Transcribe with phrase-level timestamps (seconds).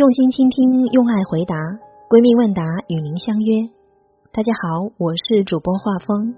[0.00, 0.64] 用心倾听，
[0.96, 1.52] 用爱回答。
[2.08, 3.68] 闺蜜问答与您相约。
[4.32, 6.32] 大家好，我是主播画风。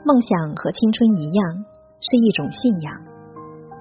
[0.00, 1.44] 梦想和青春一样，
[2.00, 2.88] 是一种信仰。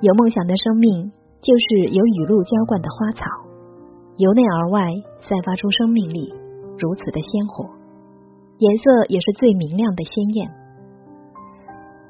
[0.04, 3.24] 有梦想的生命，就是有雨露浇灌的花草，
[4.20, 4.92] 由内而外
[5.24, 6.36] 散发出生命力，
[6.76, 7.64] 如此的鲜活，
[8.60, 10.52] 颜色也是最明亮的鲜艳。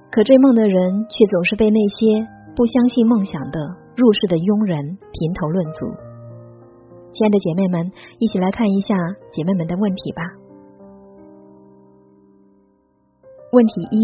[0.10, 2.26] 可追梦的人，却总是被那些
[2.58, 3.62] 不相信梦想的
[3.94, 4.82] 入世的庸人
[5.14, 6.13] 评头论足。
[7.14, 8.98] 亲爱的姐妹们，一起来看一下
[9.32, 10.22] 姐妹们的问题吧。
[13.54, 13.98] 问题一：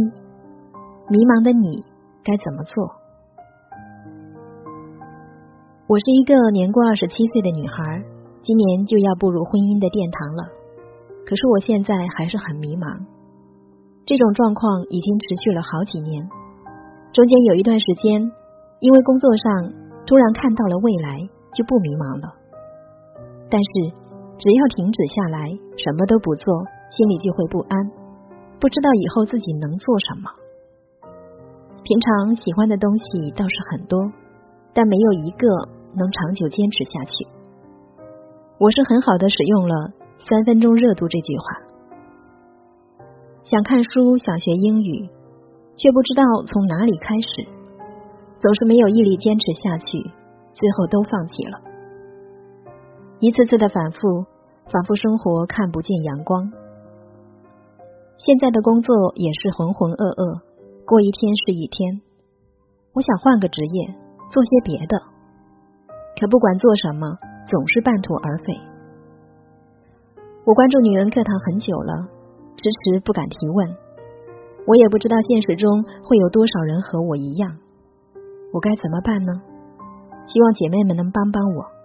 [1.09, 1.81] 迷茫的你
[2.21, 2.77] 该怎么做？
[5.89, 8.05] 我是一个年过二十七岁的女孩，
[8.45, 10.45] 今年就要步入婚姻的殿堂了。
[11.25, 12.93] 可是我现在还是很迷茫，
[14.05, 16.29] 这种状况已经持续了好几年。
[17.09, 18.21] 中间有一段时间，
[18.85, 19.73] 因为工作上
[20.05, 21.25] 突然看到了未来，
[21.57, 22.37] 就不迷茫了。
[23.49, 23.69] 但是，
[24.37, 26.45] 只要停止下来，什么都不做，
[26.93, 27.73] 心里就会不安，
[28.59, 30.29] 不知道以后自己能做什么。
[31.81, 33.97] 平常喜欢的东西倒是很多，
[34.73, 35.47] 但没有一个
[35.97, 37.27] 能长久坚持下去。
[38.59, 41.43] 我是很好的使用了“三分钟热度”这句话。
[43.45, 45.09] 想看书，想学英语，
[45.75, 47.49] 却不知道从哪里开始，
[48.37, 49.97] 总是没有毅力坚持下去，
[50.51, 51.68] 最后都放弃了。
[53.19, 54.23] 一次次的反复，
[54.71, 56.49] 仿佛生活看不见阳光。
[58.15, 60.39] 现在的工作也是浑浑噩噩，
[60.87, 61.99] 过一天是一天。
[62.95, 63.91] 我想换个职业，
[64.31, 64.95] 做些别的，
[66.15, 68.55] 可不管做什么，总是半途而废。
[70.47, 72.07] 我关注女人课堂很久了，
[72.55, 73.75] 迟迟不敢提问。
[74.65, 77.57] 我也不知道现实中会有多少人和我一样，
[78.53, 79.31] 我该怎么办呢？
[80.25, 81.78] 希望姐妹们能帮帮我。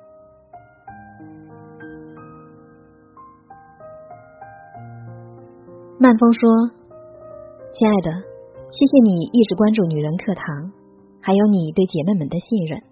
[5.97, 6.41] 曼风说
[7.73, 8.11] ：“亲爱的，
[8.69, 10.73] 谢谢你一直关注女人课堂，
[11.23, 12.83] 还有你对姐妹们的信任，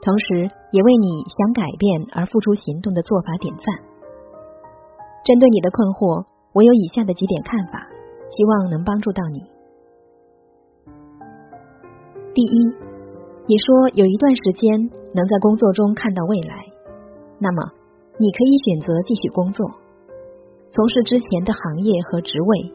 [0.00, 3.66] 同时也为你想改变而付出行动的做法点赞。
[5.22, 6.24] 针对你的困惑，
[6.54, 7.86] 我有以下的几点看法，
[8.32, 9.44] 希望能帮助到你。
[12.32, 12.56] 第一，
[13.44, 14.72] 你说有一段时间
[15.12, 16.56] 能在工作中看到未来，
[17.36, 17.68] 那么
[18.16, 19.60] 你可以选择继续工作。”
[20.74, 22.74] 从事之前的行业和职位，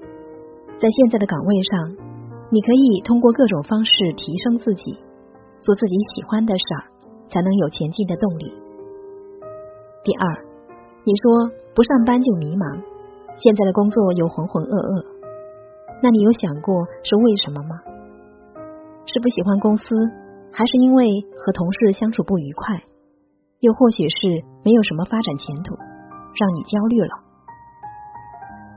[0.80, 2.00] 在现在的岗位上，
[2.48, 4.96] 你可以通过各种方式提升自己，
[5.60, 6.88] 做自己喜欢的事儿，
[7.28, 8.56] 才能有前进的动力。
[10.06, 10.24] 第二，
[11.04, 12.80] 你说不上班就迷茫，
[13.36, 15.04] 现在的工作又浑浑噩噩，
[16.02, 16.72] 那你有想过
[17.04, 17.84] 是为什么吗？
[19.12, 19.84] 是不喜欢公司，
[20.56, 21.04] 还是因为
[21.36, 22.80] 和同事相处不愉快，
[23.60, 25.76] 又或许是没有什么发展前途，
[26.40, 27.28] 让你焦虑了？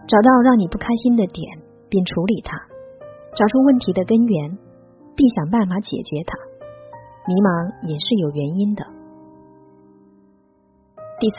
[0.07, 1.43] 找到让你不开心的点，
[1.89, 2.57] 并处理它，
[3.35, 4.59] 找出问题的根源，
[5.17, 6.37] 并想办法解决它。
[7.25, 7.49] 迷茫
[7.87, 8.83] 也是有原因的。
[11.23, 11.31] 第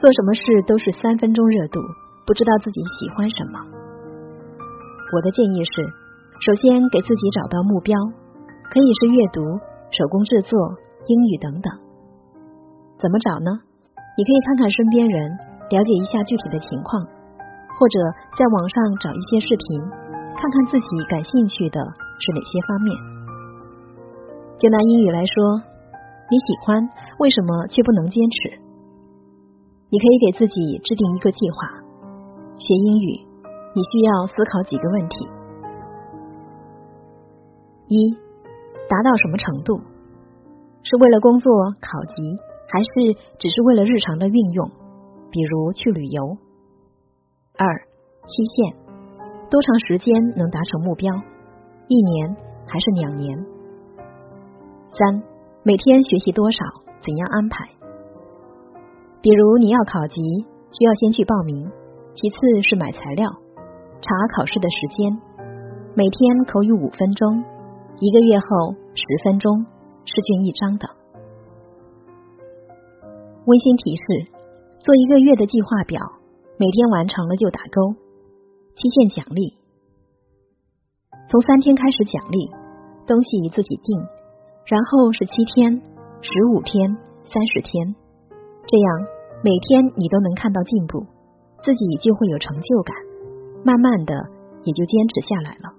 [0.00, 1.78] 做什么事都是三分钟热度，
[2.24, 3.60] 不知道自己喜欢什么。
[5.12, 5.84] 我的建议是，
[6.40, 7.92] 首先给自己找到目标，
[8.72, 9.44] 可以是阅读、
[9.92, 10.56] 手工制作、
[11.06, 11.68] 英语等等。
[12.96, 13.52] 怎么找呢？
[14.16, 15.30] 你可以看看身边人，
[15.68, 17.15] 了解一下具体的情况。
[17.76, 17.96] 或者
[18.36, 19.80] 在网上找一些视频，
[20.34, 21.78] 看看自己感兴趣的
[22.18, 22.88] 是哪些方面。
[24.56, 25.60] 就拿英语来说，
[26.32, 26.80] 你喜欢，
[27.20, 28.58] 为什么却不能坚持？
[29.90, 31.84] 你可以给自己制定一个计划。
[32.56, 33.20] 学英语，
[33.74, 35.28] 你需要思考几个问题：
[37.88, 38.16] 一，
[38.88, 39.78] 达到什么程度？
[40.82, 42.22] 是为了工作考级，
[42.72, 44.70] 还是只是为了日常的运用？
[45.30, 46.38] 比如去旅游。
[47.58, 47.64] 二
[48.26, 48.76] 期限，
[49.48, 51.10] 多长时间能达成目标？
[51.88, 52.36] 一年
[52.66, 53.34] 还是两年？
[54.90, 55.22] 三
[55.62, 56.58] 每天学习多少？
[57.00, 57.64] 怎样安排？
[59.22, 60.20] 比如你要考级，
[60.70, 61.64] 需要先去报名，
[62.14, 63.30] 其次是买材料，
[64.02, 65.18] 查考试的时间，
[65.94, 67.42] 每天口语五分钟，
[68.00, 69.64] 一个月后十分钟，
[70.04, 70.90] 试卷一张等。
[73.46, 74.28] 温馨提示：
[74.78, 76.02] 做一个月的计划表。
[76.58, 77.92] 每天完成了就打勾，
[78.76, 79.58] 期限奖励，
[81.28, 82.48] 从三天开始奖励，
[83.06, 84.00] 东西你自己定，
[84.64, 85.82] 然后是七天、
[86.22, 86.96] 十五天、
[87.28, 87.94] 三十天，
[88.64, 88.88] 这样
[89.44, 91.04] 每天你都能看到进步，
[91.60, 92.96] 自己就会有成就感，
[93.62, 94.14] 慢慢的
[94.64, 95.76] 也就坚持下来了。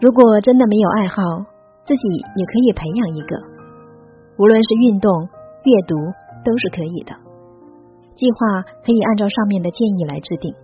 [0.00, 1.22] 如果真的没有爱好，
[1.86, 3.38] 自己也可以培养一个，
[4.38, 5.22] 无论是运动、
[5.62, 5.94] 阅读
[6.44, 7.23] 都是可以的。
[8.14, 10.54] 计划可以按照上面的建议来制定。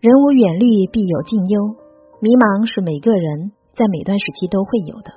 [0.00, 1.76] 人无远虑，必有近忧。
[2.20, 5.10] 迷茫是每个人在每段时期都会有的。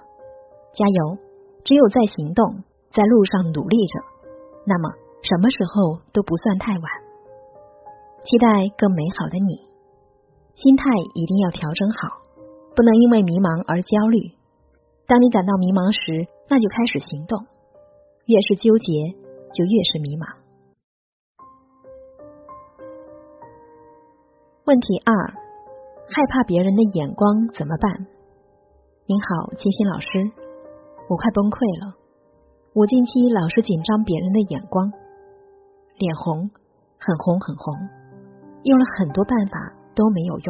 [0.73, 1.17] 加油！
[1.65, 2.61] 只有在行动，
[2.93, 3.95] 在路上努力着，
[4.69, 4.93] 那么
[5.25, 6.85] 什么时候都不算太晚。
[8.21, 9.65] 期待更美好的你，
[10.53, 12.21] 心态一定要调整好，
[12.75, 14.37] 不能因为迷茫而焦虑。
[15.07, 17.41] 当你感到迷茫时，那就开始行动。
[18.25, 19.13] 越是纠结，
[19.53, 20.25] 就越是迷茫。
[24.65, 25.13] 问题二：
[26.09, 28.07] 害怕别人的眼光怎么办？
[29.05, 30.09] 您好，金星老师，
[31.05, 31.93] 我快崩溃了。
[32.73, 34.89] 我近期老是紧张别人的眼光，
[36.01, 36.49] 脸红，
[36.97, 37.77] 很红很红，
[38.65, 39.53] 用了很多办法
[39.93, 40.49] 都没有用。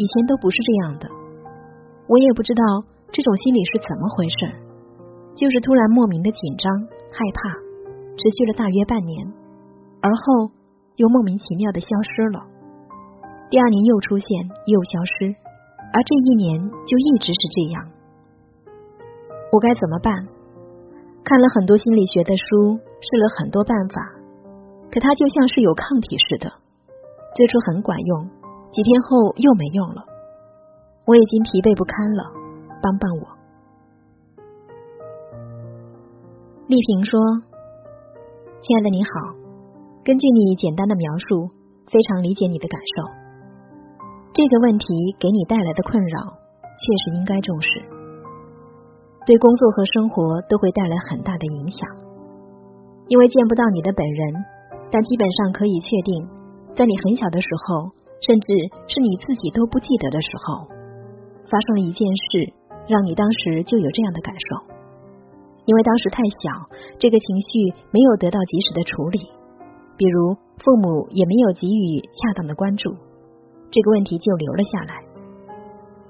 [0.00, 1.12] 以前都不是这样的，
[2.08, 2.64] 我也不知道
[3.12, 4.63] 这种心理是怎么回事。
[5.34, 6.70] 就是突然莫名的紧张
[7.10, 7.50] 害怕，
[8.16, 9.32] 持续了大约半年，
[10.00, 10.50] 而后
[10.96, 12.46] 又莫名其妙的消失了。
[13.50, 14.28] 第二年又出现
[14.66, 15.34] 又消失，
[15.92, 17.90] 而这一年就一直是这样。
[19.52, 20.14] 我该怎么办？
[21.24, 23.96] 看了很多心理学的书，试了很多办法，
[24.90, 26.52] 可它就像是有抗体似的，
[27.34, 28.28] 最初很管用，
[28.70, 30.04] 几天后又没用了。
[31.06, 32.22] 我已经疲惫不堪了，
[32.82, 33.33] 帮帮我。
[36.66, 37.20] 丽萍说
[38.64, 39.36] ：“亲爱的你好，
[40.00, 41.52] 根据你简单的描述，
[41.92, 43.04] 非常理解你的感受。
[44.32, 44.86] 这个问题
[45.20, 46.16] 给你带来的困扰，
[46.64, 47.68] 确实应该重视，
[49.28, 51.84] 对工作和生活都会带来很大的影响。
[53.08, 54.32] 因为见不到你的本人，
[54.90, 56.16] 但基本上可以确定，
[56.72, 57.92] 在你很小的时候，
[58.24, 58.48] 甚至
[58.88, 60.64] 是你自己都不记得的时候，
[61.44, 62.56] 发生了一件事，
[62.88, 64.72] 让你当时就有这样的感受。”
[65.66, 66.68] 因为当时太小，
[66.98, 69.18] 这个情绪没有得到及时的处理，
[69.96, 72.92] 比如父母也没有给予恰当的关注，
[73.70, 75.02] 这个问题就留了下来。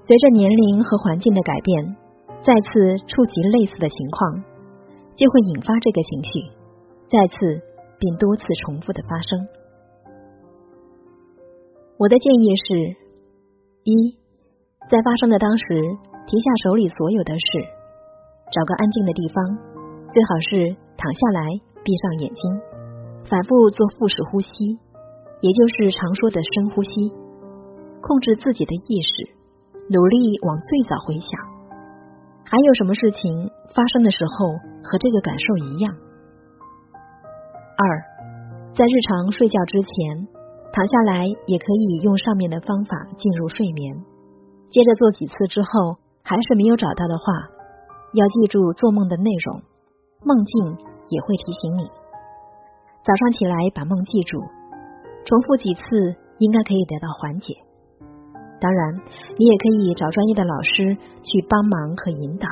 [0.03, 1.97] 随着年龄和环境的改变，
[2.43, 4.45] 再次触及类似的情况，
[5.15, 6.51] 就会引发这个情绪，
[7.07, 7.63] 再次
[7.99, 9.49] 并多次重复的发生。
[11.97, 12.97] 我的建议是：
[13.85, 14.19] 一，
[14.91, 15.65] 在发生的当时，
[16.27, 17.84] 停下手里所有的事。
[18.51, 19.37] 找个安静的地方，
[20.11, 21.41] 最好是躺下来，
[21.83, 22.43] 闭上眼睛，
[23.25, 24.79] 反复做腹式呼吸，
[25.41, 27.13] 也就是常说的深呼吸。
[28.01, 29.11] 控制自己的意识，
[29.89, 31.29] 努力往最早回想，
[32.45, 34.53] 还有什么事情发生的时候
[34.85, 35.95] 和这个感受一样？
[37.77, 37.83] 二，
[38.77, 40.29] 在日常睡觉之前，
[40.71, 43.97] 躺下来也可以用上面的方法进入睡眠。
[44.71, 47.25] 接着做几次之后，还是没有找到的话。
[48.15, 49.63] 要记住做梦的内容，
[50.23, 50.79] 梦境
[51.11, 51.83] 也会提醒你。
[53.03, 54.39] 早上起来把梦记住，
[55.27, 57.55] 重复几次应该可以得到缓解。
[58.61, 58.95] 当然，
[59.37, 62.47] 你也可以找专业的老师去帮忙和引导。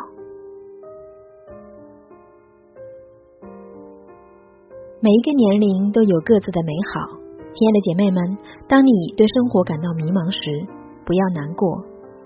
[5.00, 7.06] 每一个年龄都有各自的美好，
[7.54, 8.36] 亲爱的姐妹们，
[8.68, 10.66] 当你对生活感到迷茫时，
[11.06, 11.78] 不要难过，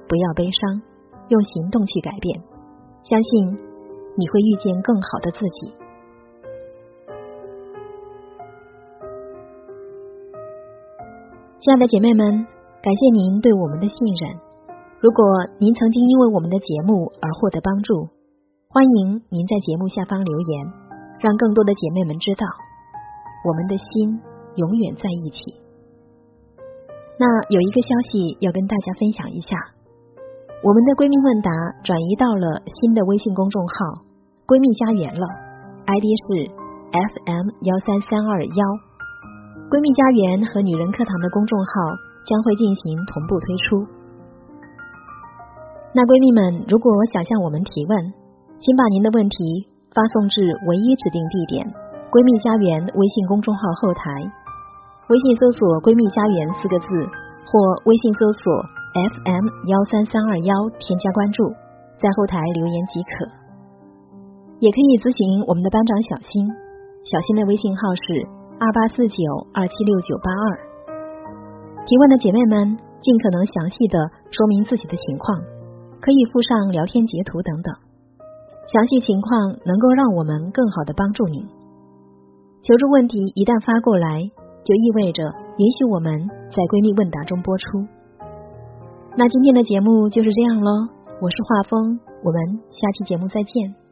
[0.08, 0.80] 不要悲伤，
[1.28, 2.55] 用行动去改变。
[3.08, 3.56] 相信
[4.16, 5.70] 你会遇见更好的自己，
[11.60, 12.26] 亲爱的姐妹们，
[12.82, 14.34] 感谢您对我们的信任。
[14.98, 15.22] 如果
[15.60, 18.08] 您曾经因为我们的节目而获得帮助，
[18.66, 20.66] 欢迎您在节目下方留言，
[21.20, 22.44] 让更多的姐妹们知道
[23.44, 24.18] 我们的心
[24.56, 25.62] 永远在一起。
[27.20, 29.75] 那有一个消息要跟大家分享一下。
[30.64, 31.52] 我们的闺蜜问答
[31.84, 34.08] 转移到了新的微信公众号
[34.48, 35.24] “闺蜜家园”了
[35.84, 36.48] ，ID 是
[36.96, 38.60] FM 幺三三二幺。
[39.68, 41.92] 闺蜜家园和女人课堂的公众号
[42.24, 43.84] 将会进行同步推出。
[45.92, 47.92] 那闺蜜们，如果想向我们提问，
[48.56, 49.36] 请把您的问题
[49.92, 50.40] 发送至
[50.72, 51.68] 唯一指定地点
[52.08, 54.08] “闺蜜家园”微信公众号后台，
[55.12, 56.88] 微信搜索“闺蜜家园”四个字，
[57.44, 57.52] 或
[57.84, 58.64] 微信搜索。
[58.96, 61.52] FM 幺三三二幺，添加关注，
[62.00, 63.28] 在后台留言即可。
[64.56, 66.32] 也可以咨询我们的班长小新，
[67.04, 68.24] 小新的微信号是
[68.56, 69.20] 二八四九
[69.52, 70.44] 二七六九八二。
[71.84, 72.72] 提问的姐妹们，
[73.04, 74.00] 尽可能详细的
[74.32, 75.44] 说明自己的情况，
[76.00, 77.68] 可以附上聊天截图等等，
[78.72, 81.44] 详细情况能够让我们更好的帮助您。
[82.64, 84.24] 求助问题一旦发过来，
[84.64, 85.20] 就意味着
[85.60, 86.16] 允许我们
[86.48, 87.84] 在闺蜜问答中播出。
[89.18, 90.70] 那今天的节目就是这样喽，
[91.22, 93.85] 我是画风，我们下期节目再见。